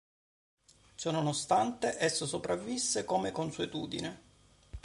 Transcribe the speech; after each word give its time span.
Ciononostante 0.95 1.99
esso 1.99 2.25
sopravvisse 2.25 3.05
come 3.05 3.31
consuetudine. 3.31 4.21